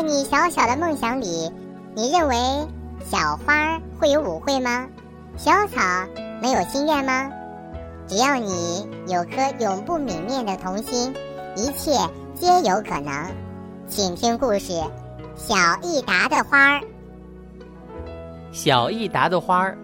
[0.00, 1.52] 在你小小的梦想里，
[1.94, 2.34] 你认为
[3.04, 4.86] 小花会有舞会吗？
[5.36, 5.78] 小草
[6.40, 7.30] 能有心愿吗？
[8.08, 9.30] 只要你有颗
[9.62, 11.14] 永不泯灭的童心，
[11.54, 11.92] 一切
[12.34, 13.12] 皆有可能。
[13.88, 14.72] 请听故事
[15.36, 16.80] 《小益达的花儿》。
[18.52, 19.76] 小益达的花儿。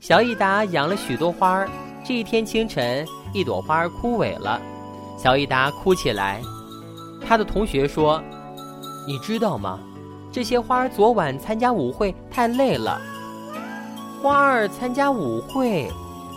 [0.00, 1.68] 小益达养了许多花儿。
[2.02, 4.58] 这一天清晨，一朵花儿枯萎了，
[5.22, 6.40] 小益达哭起来。
[7.28, 8.22] 他的同学说
[9.06, 9.78] ：“你知道吗？
[10.32, 13.00] 这些花儿昨晚参加舞会太累了。”
[14.20, 15.88] 花儿参加舞会，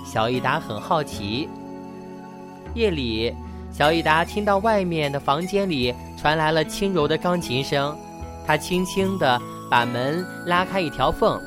[0.05, 1.49] 小益达很好奇。
[2.75, 3.33] 夜里，
[3.71, 7.97] 小益达听到外面的房间里传来了轻柔的钢琴声，
[8.45, 9.41] 他轻轻地
[9.71, 11.41] 把门拉开一条缝，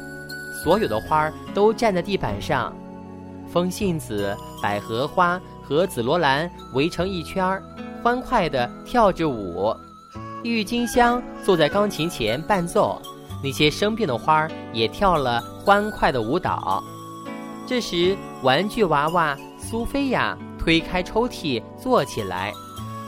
[0.65, 2.73] 所有的花儿都站在地板上。
[3.53, 7.63] 风信子、百合花和紫罗兰围成一圈儿，
[8.03, 9.73] 欢快地跳着舞。
[10.43, 13.01] 郁金香坐在钢琴前伴奏，
[13.43, 16.83] 那些生病的花儿也跳了欢快的舞蹈。
[17.67, 22.53] 这时，玩具娃娃苏菲亚推开抽屉坐起来，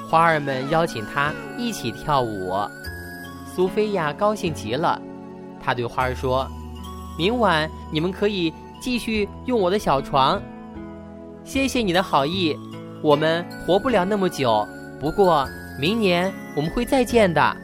[0.09, 2.53] 花儿们邀请她一起跳舞。
[3.55, 5.01] 苏菲亚高兴极了，
[5.61, 6.47] 她对花儿说
[7.19, 8.53] ：“明晚你们可以。”
[8.85, 10.39] 继续用我的小床，
[11.43, 12.55] 谢谢你的好意。
[13.01, 14.69] 我们活不了那么久，
[15.01, 15.49] 不过
[15.79, 17.57] 明年我们会再见的。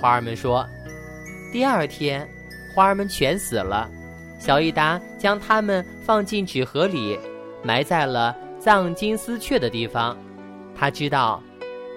[0.00, 0.66] 花儿们说。
[1.52, 2.26] 第二天，
[2.74, 3.90] 花儿们全死了。
[4.38, 7.18] 小益达将它们放进纸盒里，
[7.62, 10.16] 埋在了藏金丝雀的地方。
[10.74, 11.42] 他知道，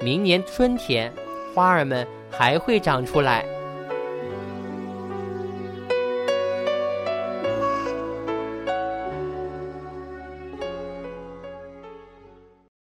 [0.02, 1.14] 明年春天，
[1.54, 3.46] 花儿们还会长出来。